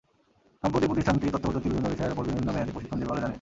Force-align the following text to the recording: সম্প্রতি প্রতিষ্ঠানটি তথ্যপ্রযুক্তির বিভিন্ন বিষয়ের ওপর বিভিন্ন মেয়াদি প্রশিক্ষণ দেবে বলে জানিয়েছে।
সম্প্রতি 0.61 0.85
প্রতিষ্ঠানটি 0.89 1.25
তথ্যপ্রযুক্তির 1.33 1.71
বিভিন্ন 1.73 1.87
বিষয়ের 1.93 2.13
ওপর 2.15 2.23
বিভিন্ন 2.29 2.47
মেয়াদি 2.55 2.71
প্রশিক্ষণ 2.75 2.97
দেবে 2.99 3.09
বলে 3.09 3.17
জানিয়েছে। 3.21 3.29